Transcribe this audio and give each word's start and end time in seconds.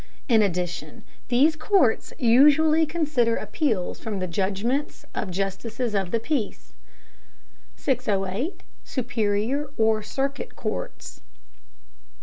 In 0.27 0.41
addition 0.41 1.03
these 1.27 1.55
courts 1.55 2.11
usually 2.17 2.87
consider 2.87 3.35
appeals 3.35 3.99
from 3.99 4.17
the 4.17 4.25
judgments 4.25 5.05
of 5.13 5.29
justices 5.29 5.93
of 5.93 6.09
the 6.09 6.19
peace. 6.19 6.73
608. 7.75 8.63
SUPERIOR 8.83 9.69
OR 9.77 10.01
CIRCUIT 10.01 10.55
COURTS. 10.55 11.21